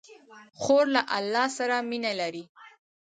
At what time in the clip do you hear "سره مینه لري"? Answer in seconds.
1.57-2.43